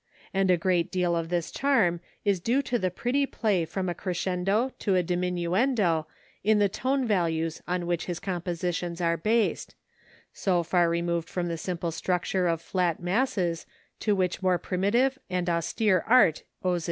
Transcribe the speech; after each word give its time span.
And 0.33 0.49
a 0.49 0.57
great 0.57 0.89
deal 0.91 1.15
of 1.15 1.29
this 1.29 1.51
charm 1.51 1.99
is 2.25 2.39
due 2.39 2.63
to 2.63 2.79
the 2.79 2.89
pretty 2.89 3.27
play 3.27 3.65
from 3.65 3.87
a 3.87 3.93
crescendo 3.93 4.71
to 4.79 4.95
a 4.95 5.03
diminuendo 5.03 6.07
in 6.43 6.57
the 6.57 6.67
tone 6.67 7.05
values 7.05 7.61
on 7.67 7.85
which 7.85 8.07
his 8.07 8.19
compositions 8.19 8.99
are 8.99 9.15
based 9.15 9.75
so 10.33 10.63
far 10.63 10.89
removed 10.89 11.29
from 11.29 11.49
the 11.49 11.55
simple 11.59 11.91
structure 11.91 12.47
of 12.47 12.63
flat 12.63 12.99
masses 12.99 13.67
to 13.99 14.15
which 14.15 14.41
more 14.41 14.57
primitive 14.57 15.19
and 15.29 15.47
austere 15.47 16.03
art 16.07 16.41
owes 16.63 16.77
its 16.77 16.79
power. 16.79 16.79